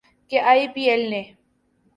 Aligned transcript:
کہ 0.31 0.37
I 0.49 0.65
P 0.73 0.83
L 0.89 1.03
نے 1.11 1.21